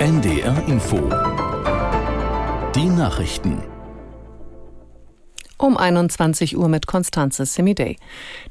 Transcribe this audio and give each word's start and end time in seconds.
NDR 0.00 0.66
Info. 0.66 0.96
Die 2.74 2.88
Nachrichten. 2.88 3.62
Um 5.58 5.76
21 5.76 6.56
Uhr 6.56 6.68
mit 6.68 6.86
Konstanze 6.86 7.44
Semidey. 7.44 7.98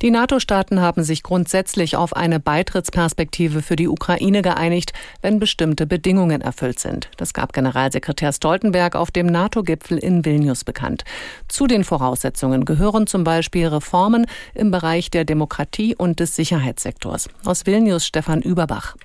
Die 0.03 0.11
NATO-Staaten 0.11 0.79
haben 0.79 1.01
sich 1.01 1.23
grundsätzlich 1.23 1.95
auf 1.95 2.15
eine 2.15 2.39
Beitrittsperspektive 2.39 3.63
für 3.63 3.75
die 3.75 3.87
Ukraine 3.87 4.43
geeinigt, 4.43 4.93
wenn 5.23 5.39
bestimmte 5.39 5.87
Bedingungen 5.87 6.41
erfüllt 6.41 6.79
sind. 6.79 7.09
Das 7.17 7.33
gab 7.33 7.51
Generalsekretär 7.51 8.31
Stoltenberg 8.31 8.95
auf 8.95 9.09
dem 9.09 9.25
NATO-Gipfel 9.25 9.97
in 9.97 10.23
Vilnius 10.25 10.63
bekannt. 10.63 11.03
Zu 11.47 11.65
den 11.65 11.83
Voraussetzungen 11.83 12.63
gehören 12.63 13.07
zum 13.07 13.23
Beispiel 13.23 13.65
Reformen 13.65 14.27
im 14.53 14.69
Bereich 14.69 15.09
der 15.09 15.25
Demokratie 15.25 15.95
und 15.95 16.19
des 16.19 16.35
Sicherheitssektors. 16.35 17.27
Aus 17.43 17.65
Vilnius 17.65 18.05
Stefan 18.05 18.43
Überbach. 18.43 18.95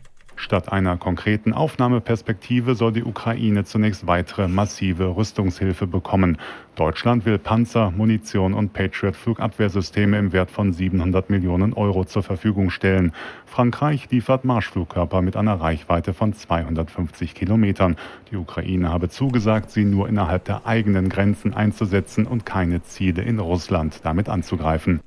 Statt 0.45 0.71
einer 0.71 0.99
konkreten 0.99 1.55
Aufnahmeperspektive 1.55 2.75
soll 2.75 2.93
die 2.93 3.03
Ukraine 3.03 3.65
zunächst 3.65 4.07
weitere 4.07 4.47
massive 4.47 5.17
Rüstungshilfe 5.17 5.87
bekommen. 5.87 6.37
Deutschland 6.75 7.25
will 7.25 7.39
Panzer, 7.39 7.91
Munition 7.91 8.53
und 8.53 8.75
Patriot-Flugabwehrsysteme 8.75 10.19
im 10.19 10.35
Wert 10.35 10.51
von 10.51 10.75
700 10.75 11.31
Millionen 11.31 11.73
Euro 11.73 12.05
zur 12.05 12.23
Verfügung 12.23 12.69
stellen. 12.69 13.15
Frankreich 13.47 14.11
liefert 14.11 14.45
Marschflugkörper 14.45 15.23
mit 15.23 15.35
einer 15.35 15.59
Reichweite 15.63 16.13
von 16.13 16.35
250 16.35 17.35
Kilometern. 17.35 17.97
Die 18.31 18.37
Ukraine 18.37 18.91
habe 18.91 19.09
zugesagt, 19.09 19.71
sie 19.71 19.87
nur 19.87 20.11
innerhalb 20.11 20.45
der 20.45 20.67
eigenen 20.67 21.09
Grenzen 21.09 21.55
einzusetzen 21.55 22.27
und 22.27 22.45
keine 22.45 22.83
Ziele 22.83 23.23
in 23.23 23.39
Russland 23.39 24.01
damit 24.03 24.29
anzugreifen. 24.29 25.01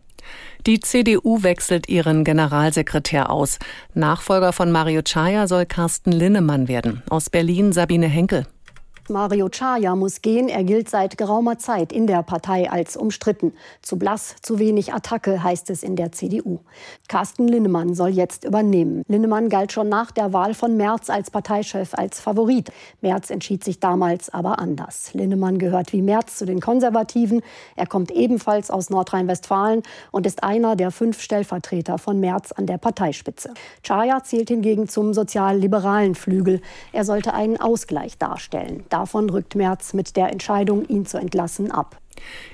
Die 0.65 0.79
CDU 0.79 1.43
wechselt 1.43 1.87
ihren 1.87 2.23
Generalsekretär 2.23 3.29
aus. 3.29 3.59
Nachfolger 3.93 4.53
von 4.53 4.71
Mario 4.71 5.01
Chaya 5.01 5.47
soll 5.47 5.65
Carsten 5.65 6.11
Linnemann 6.11 6.67
werden. 6.67 7.03
Aus 7.09 7.29
Berlin 7.29 7.71
Sabine 7.71 8.07
Henkel. 8.07 8.45
Mario 9.09 9.49
Chaya 9.49 9.95
muss 9.95 10.21
gehen. 10.21 10.49
Er 10.49 10.63
gilt 10.63 10.89
seit 10.89 11.17
geraumer 11.17 11.57
Zeit 11.57 11.93
in 11.93 12.07
der 12.07 12.23
Partei 12.23 12.69
als 12.69 12.97
umstritten. 12.97 13.53
Zu 13.81 13.97
blass, 13.97 14.35
zu 14.41 14.59
wenig 14.59 14.93
Attacke, 14.93 15.43
heißt 15.43 15.69
es 15.69 15.83
in 15.83 15.95
der 15.95 16.11
CDU. 16.11 16.59
Carsten 17.07 17.47
Linnemann 17.47 17.95
soll 17.95 18.09
jetzt 18.09 18.43
übernehmen. 18.43 19.03
Linnemann 19.07 19.49
galt 19.49 19.71
schon 19.71 19.89
nach 19.89 20.11
der 20.11 20.33
Wahl 20.33 20.53
von 20.53 20.75
Merz 20.77 21.09
als 21.09 21.31
Parteichef 21.31 21.93
als 21.93 22.19
Favorit. 22.19 22.71
Merz 23.01 23.29
entschied 23.29 23.63
sich 23.63 23.79
damals 23.79 24.29
aber 24.29 24.59
anders. 24.59 25.13
Linnemann 25.13 25.57
gehört 25.57 25.93
wie 25.93 26.01
Merz 26.01 26.37
zu 26.37 26.45
den 26.45 26.59
Konservativen. 26.59 27.41
Er 27.75 27.87
kommt 27.87 28.11
ebenfalls 28.11 28.69
aus 28.69 28.89
Nordrhein-Westfalen 28.89 29.83
und 30.11 30.25
ist 30.25 30.43
einer 30.43 30.75
der 30.75 30.91
fünf 30.91 31.21
Stellvertreter 31.21 31.97
von 31.97 32.19
Merz 32.19 32.51
an 32.51 32.65
der 32.65 32.77
Parteispitze. 32.77 33.53
Chaya 33.83 34.23
zählt 34.23 34.49
hingegen 34.49 34.87
zum 34.87 35.13
sozial-liberalen 35.13 36.15
Flügel. 36.15 36.61
Er 36.91 37.05
sollte 37.05 37.33
einen 37.33 37.59
Ausgleich 37.59 38.17
darstellen. 38.17 38.83
Davon 38.97 39.29
rückt 39.29 39.53
Merz 39.53 39.93
mit 39.93 40.15
der 40.15 40.31
Entscheidung, 40.31 40.83
ihn 40.87 41.05
zu 41.05 41.19
entlassen, 41.19 41.69
ab. 41.69 41.97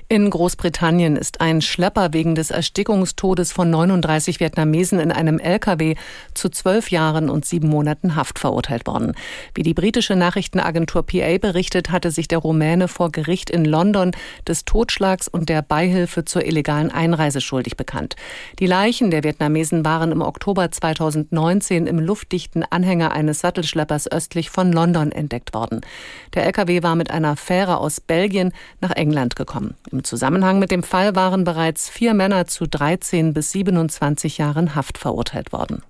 In 0.06 0.28
Großbritannien 0.28 1.16
ist 1.16 1.40
ein 1.40 1.62
Schlepper 1.62 2.12
wegen 2.12 2.34
des 2.34 2.50
Erstickungstodes 2.50 3.52
von 3.52 3.70
39 3.70 4.38
Vietnamesen 4.38 5.00
in 5.00 5.10
einem 5.10 5.38
LKW 5.38 5.94
zu 6.34 6.50
zwölf 6.50 6.90
Jahren 6.90 7.30
und 7.30 7.46
sieben 7.46 7.68
Monaten 7.68 8.14
Haft 8.14 8.38
verurteilt 8.38 8.86
worden. 8.86 9.14
Wie 9.54 9.62
die 9.62 9.72
britische 9.72 10.14
Nachrichtenagentur 10.14 11.06
PA 11.06 11.38
berichtet, 11.38 11.90
hatte 11.90 12.10
sich 12.10 12.28
der 12.28 12.38
Rumäne 12.38 12.86
vor 12.86 13.10
Gericht 13.12 13.48
in 13.48 13.64
London 13.64 14.10
des 14.46 14.66
Totschlags 14.66 15.26
und 15.26 15.48
der 15.48 15.62
Beihilfe 15.62 16.26
zur 16.26 16.44
illegalen 16.44 16.90
Einreise 16.90 17.40
schuldig 17.40 17.78
bekannt. 17.78 18.14
Die 18.58 18.66
Leichen 18.66 19.10
der 19.10 19.24
Vietnamesen 19.24 19.86
waren 19.86 20.12
im 20.12 20.20
Oktober 20.20 20.70
2019 20.70 21.86
im 21.86 21.98
luftdichten 21.98 22.62
Anhänger 22.62 23.12
eines 23.12 23.40
Sattelschleppers 23.40 24.12
östlich 24.12 24.50
von 24.50 24.70
London 24.70 25.12
entdeckt 25.12 25.54
worden. 25.54 25.80
Der 26.34 26.44
LKW 26.44 26.82
war 26.82 26.94
mit 26.94 27.10
einer 27.10 27.36
Fähre 27.36 27.78
aus 27.78 28.02
Belgien 28.02 28.52
nach 28.82 28.90
England 28.90 29.34
gekommen 29.34 29.53
gekommen. 29.54 29.74
Im 29.90 30.04
Zusammenhang 30.04 30.58
mit 30.58 30.70
dem 30.70 30.82
Fall 30.82 31.14
waren 31.14 31.44
bereits 31.44 31.88
vier 31.88 32.14
Männer 32.14 32.46
zu 32.46 32.66
13 32.66 33.32
bis 33.32 33.52
27 33.52 34.38
Jahren 34.38 34.74
Haft 34.74 34.98
verurteilt 34.98 35.52
worden. 35.52 35.82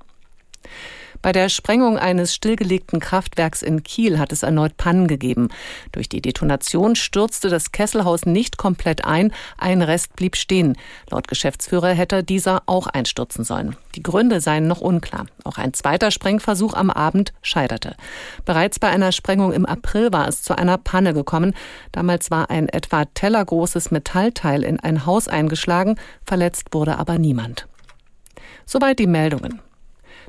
Bei 1.25 1.33
der 1.33 1.49
Sprengung 1.49 1.97
eines 1.97 2.35
stillgelegten 2.35 3.01
Kraftwerks 3.01 3.63
in 3.63 3.83
Kiel 3.83 4.19
hat 4.19 4.31
es 4.31 4.43
erneut 4.43 4.77
Pannen 4.77 5.09
gegeben. 5.09 5.49
Durch 5.91 6.07
die 6.07 6.21
Detonation 6.21 6.97
stürzte 6.97 7.49
das 7.49 7.73
Kesselhaus 7.73 8.27
nicht 8.27 8.59
komplett 8.59 9.07
ein, 9.07 9.33
ein 9.57 9.81
Rest 9.81 10.17
blieb 10.17 10.37
stehen. 10.37 10.77
Laut 11.09 11.27
Geschäftsführer 11.27 11.95
hätte 11.95 12.25
dieser 12.25 12.65
auch 12.67 12.89
einstürzen 12.89 13.43
sollen. 13.43 13.75
Die 13.95 14.03
Gründe 14.03 14.43
seien 14.43 14.67
noch 14.67 14.83
unklar. 14.83 15.25
Auch 15.45 15.57
ein 15.57 15.73
zweiter 15.73 16.11
Sprengversuch 16.11 16.75
am 16.75 16.91
Abend 16.91 17.33
scheiterte. 17.41 17.97
Bereits 18.45 18.79
bei 18.79 18.91
einer 18.91 19.11
Sprengung 19.11 19.55
im 19.55 19.65
April 19.65 20.13
war 20.13 20.29
es 20.29 20.43
zu 20.43 20.59
einer 20.59 20.77
Panne 20.77 21.15
gekommen. 21.15 21.55
Damals 21.93 22.31
war 22.31 22.51
ein 22.51 22.69
etwa 22.69 23.07
tellergroßes 23.07 23.91
Metallteil 23.93 24.63
in 24.63 24.79
ein 24.79 25.07
Haus 25.07 25.29
eingeschlagen, 25.29 25.99
verletzt 26.27 26.75
wurde 26.75 26.99
aber 26.99 27.19
niemand. 27.19 27.67
Soweit 28.67 28.99
die 28.99 29.07
Meldungen. 29.07 29.63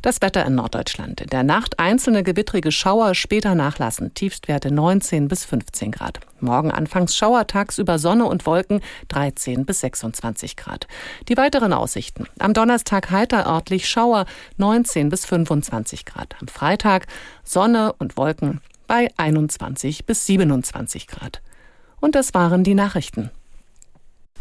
Das 0.05 0.21
Wetter 0.21 0.45
in 0.45 0.53
Norddeutschland. 0.53 1.19
In 1.21 1.29
der 1.29 1.41
Nacht 1.41 1.79
einzelne 1.79 2.21
gewittrige 2.21 2.71
Schauer, 2.71 3.15
später 3.15 3.55
nachlassen. 3.55 4.13
Tiefstwerte 4.13 4.71
19 4.71 5.27
bis 5.27 5.45
15 5.45 5.91
Grad. 5.91 6.19
Morgen 6.39 6.69
anfangs 6.69 7.17
Schauer, 7.17 7.47
tagsüber 7.47 7.97
Sonne 7.97 8.25
und 8.25 8.45
Wolken 8.45 8.81
13 9.07 9.65
bis 9.65 9.79
26 9.79 10.57
Grad. 10.57 10.85
Die 11.27 11.37
weiteren 11.37 11.73
Aussichten. 11.73 12.27
Am 12.37 12.53
Donnerstag 12.53 13.09
heiter 13.09 13.47
örtlich 13.47 13.89
Schauer 13.89 14.27
19 14.57 15.09
bis 15.09 15.25
25 15.25 16.05
Grad. 16.05 16.35
Am 16.39 16.49
Freitag 16.49 17.07
Sonne 17.43 17.91
und 17.93 18.15
Wolken 18.15 18.61
bei 18.85 19.07
21 19.17 20.05
bis 20.05 20.27
27 20.27 21.07
Grad. 21.07 21.41
Und 21.99 22.13
das 22.13 22.35
waren 22.35 22.63
die 22.63 22.75
Nachrichten. 22.75 23.31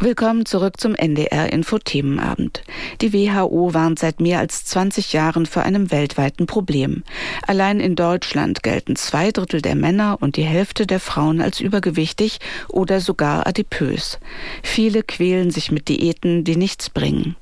Willkommen 0.00 0.44
zurück 0.44 0.80
zum 0.80 0.96
NDR 0.96 1.52
Infothemenabend. 1.52 2.64
Die 3.00 3.12
WHO 3.12 3.74
warnt 3.74 4.00
seit 4.00 4.20
mehr 4.20 4.40
als 4.40 4.64
20 4.64 5.12
Jahren 5.12 5.46
vor 5.46 5.62
einem 5.62 5.92
weltweiten 5.92 6.46
Problem. 6.46 7.04
Allein 7.46 7.78
in 7.78 7.94
Deutschland 7.94 8.64
gelten 8.64 8.96
zwei 8.96 9.30
Drittel 9.30 9.62
der 9.62 9.76
Männer 9.76 10.18
und 10.20 10.36
die 10.36 10.42
Hälfte 10.42 10.86
der 10.88 10.98
Frauen 10.98 11.40
als 11.40 11.60
übergewichtig 11.60 12.40
oder 12.68 13.00
sogar 13.00 13.46
adipös. 13.46 14.18
Viele 14.64 15.04
quälen 15.04 15.52
sich 15.52 15.70
mit 15.70 15.88
Diäten, 15.88 16.42
die 16.42 16.56
nichts 16.56 16.90
bringen. 16.90 17.36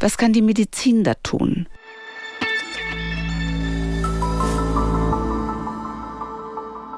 Was 0.00 0.16
kann 0.16 0.32
die 0.32 0.40
Medizin 0.40 1.02
da 1.02 1.14
tun? 1.14 1.66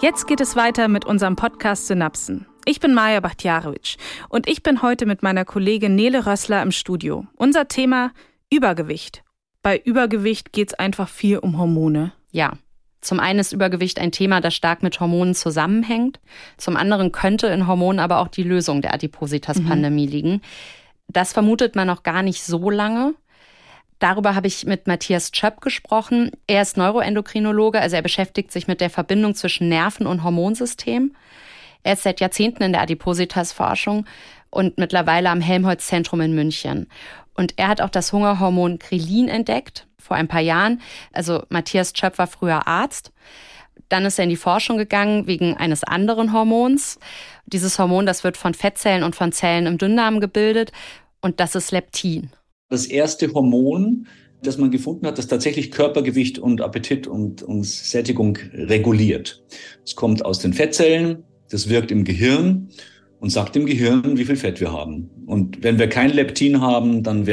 Jetzt 0.03 0.27
geht 0.27 0.43
es 0.43 0.57
weiter 0.57 0.89
mit 0.89 1.07
unserem 1.07 1.37
Podcast 1.37 1.87
Synapsen. 1.87 2.47
Ich 2.71 2.79
bin 2.79 2.95
Maja 2.95 3.19
Bachtjarowitsch 3.19 3.97
und 4.29 4.49
ich 4.49 4.63
bin 4.63 4.81
heute 4.81 5.05
mit 5.05 5.25
meiner 5.25 5.45
Kollegin 5.45 5.97
Nele 5.97 6.25
Rössler 6.25 6.63
im 6.63 6.71
Studio. 6.71 7.27
Unser 7.35 7.67
Thema 7.67 8.13
Übergewicht. 8.49 9.25
Bei 9.61 9.77
Übergewicht 9.77 10.53
geht 10.53 10.69
es 10.69 10.75
einfach 10.75 11.09
viel 11.09 11.39
um 11.39 11.59
Hormone. 11.59 12.13
Ja. 12.31 12.53
Zum 13.01 13.19
einen 13.19 13.41
ist 13.41 13.53
Übergewicht 13.53 13.99
ein 13.99 14.13
Thema, 14.13 14.41
das 14.41 14.55
stark 14.55 14.85
mit 14.85 15.01
Hormonen 15.01 15.35
zusammenhängt. 15.35 16.21
Zum 16.59 16.77
anderen 16.77 17.11
könnte 17.11 17.49
in 17.49 17.67
Hormonen 17.67 17.99
aber 17.99 18.21
auch 18.21 18.29
die 18.29 18.45
Lösung 18.45 18.83
der 18.83 18.95
Adipositas-Pandemie 18.95 20.07
mhm. 20.07 20.13
liegen. 20.13 20.43
Das 21.09 21.33
vermutet 21.33 21.75
man 21.75 21.89
noch 21.89 22.05
gar 22.05 22.23
nicht 22.23 22.45
so 22.45 22.71
lange. 22.71 23.15
Darüber 23.99 24.37
habe 24.37 24.47
ich 24.47 24.65
mit 24.65 24.87
Matthias 24.87 25.33
Schöpp 25.35 25.61
gesprochen. 25.61 26.31
Er 26.47 26.63
ist 26.63 26.77
Neuroendokrinologe, 26.77 27.81
also 27.81 27.97
er 27.97 28.03
beschäftigt 28.03 28.53
sich 28.53 28.69
mit 28.69 28.81
der 28.81 28.91
Verbindung 28.91 29.35
zwischen 29.35 29.69
Nerven 29.69 30.07
und 30.07 30.23
Hormonsystem. 30.23 31.17
Er 31.83 31.95
ist 31.95 32.03
seit 32.03 32.21
Jahrzehnten 32.21 32.63
in 32.63 32.73
der 32.73 32.83
Adipositas-Forschung 32.83 34.07
und 34.51 34.79
mittlerweile 34.79 35.31
am 35.31 35.41
Helmholtz-Zentrum 35.41 36.21
in 36.21 36.35
München. 36.35 36.89
Und 37.35 37.55
er 37.57 37.69
hat 37.69 37.81
auch 37.81 37.91
das 37.91 38.13
Hungerhormon 38.13 38.79
Krillin 38.79 39.29
entdeckt, 39.29 39.87
vor 39.99 40.17
ein 40.17 40.29
paar 40.29 40.41
Jahren. 40.41 40.81
Also 41.13 41.43
Matthias 41.49 41.93
Schöpf 41.97 42.19
war 42.19 42.27
früher 42.27 42.67
Arzt. 42.67 43.13
Dann 43.89 44.05
ist 44.05 44.19
er 44.19 44.25
in 44.25 44.31
die 44.31 44.37
Forschung 44.37 44.77
gegangen 44.77 45.27
wegen 45.27 45.57
eines 45.57 45.85
anderen 45.85 46.33
Hormons. 46.33 46.99
Dieses 47.47 47.79
Hormon, 47.79 48.07
das 48.07 48.25
wird 48.25 48.37
von 48.37 48.55
Fettzellen 48.55 49.03
und 49.03 49.17
von 49.17 49.33
Zellen 49.33 49.67
im 49.67 49.79
Dünndarm 49.79 50.21
gebildet 50.21 50.73
und 51.21 51.41
das 51.41 51.55
ist 51.55 51.73
Leptin. 51.73 52.31
Das 52.69 52.87
erste 52.87 53.33
Hormon, 53.33 54.07
das 54.43 54.59
man 54.59 54.71
gefunden 54.71 55.07
hat, 55.07 55.19
das 55.19 55.27
tatsächlich 55.27 55.71
Körpergewicht 55.71 56.39
und 56.39 56.61
Appetit 56.61 57.07
und, 57.07 57.43
und 57.43 57.65
Sättigung 57.65 58.39
reguliert. 58.53 59.43
Es 59.85 59.97
kommt 59.97 60.25
aus 60.25 60.39
den 60.39 60.53
Fettzellen, 60.53 61.25
das 61.51 61.69
wirkt 61.69 61.91
im 61.91 62.05
Gehirn 62.05 62.69
und 63.21 63.31
sagt 63.31 63.55
dem 63.55 63.67
Gehirn, 63.67 64.17
wie 64.17 64.25
viel 64.25 64.37
Fett 64.37 64.61
wir 64.61 64.73
haben. 64.73 65.11
Und 65.27 65.63
wenn 65.63 65.79
wir 65.79 65.89
kein 65.89 66.11
Leptin 66.11 66.61
haben, 66.61 67.03
dann 67.03 67.27